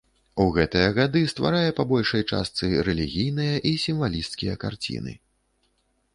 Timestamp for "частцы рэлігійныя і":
2.31-3.75